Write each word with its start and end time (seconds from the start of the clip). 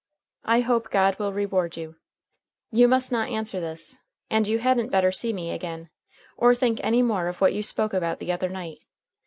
I 0.45 0.61
hope 0.61 0.89
God 0.89 1.19
will 1.19 1.31
reward 1.31 1.77
you. 1.77 1.95
You 2.71 2.87
must 2.87 3.11
not 3.11 3.29
answer 3.29 3.59
this, 3.59 3.99
and 4.31 4.47
you 4.47 4.57
hadn't 4.57 4.89
better 4.89 5.11
see 5.11 5.31
me 5.31 5.51
again, 5.51 5.91
or 6.37 6.55
think 6.55 6.79
any 6.81 7.03
more 7.03 7.27
of 7.27 7.39
what 7.39 7.53
you 7.53 7.61
spoke 7.61 7.93
about 7.93 8.17
the 8.17 8.31
other 8.31 8.49
night. 8.49 8.79